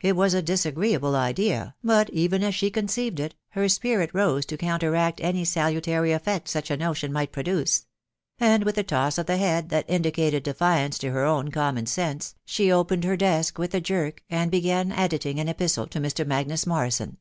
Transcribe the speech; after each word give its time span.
It 0.00 0.16
was 0.16 0.32
a 0.32 0.40
disagree 0.40 0.94
able 0.94 1.14
idea; 1.14 1.74
but 1.84 2.08
even 2.08 2.42
as 2.42 2.54
she 2.54 2.70
conceived 2.70 3.20
it 3.20 3.34
her 3.50 3.68
spirit 3.68 4.08
rose 4.14 4.46
to 4.46 4.56
coun 4.56 4.80
teract 4.80 5.20
any 5.20 5.44
salutary 5.44 6.10
effect 6.12 6.48
such 6.48 6.70
a 6.70 6.76
notion 6.78 7.12
might 7.12 7.32
produce; 7.32 7.84
and 8.38 8.64
with 8.64 8.78
a 8.78 8.82
toss 8.82 9.18
of 9.18 9.26
the 9.26 9.36
head 9.36 9.68
that 9.68 9.84
indicated 9.86 10.42
defiance 10.42 10.96
to 11.00 11.08
Tier 11.08 11.18
own 11.24 11.50
com 11.50 11.74
mon 11.74 11.84
sense, 11.84 12.34
she 12.46 12.72
opened 12.72 13.04
her 13.04 13.14
desk 13.18 13.58
with 13.58 13.74
a 13.74 13.80
jerk, 13.82 14.22
and 14.30 14.50
began 14.50 14.90
enditing 14.90 15.38
an 15.38 15.48
epistle 15.48 15.86
to 15.88 16.00
Mr. 16.00 16.26
Magnus 16.26 16.66
Morrison. 16.66 17.18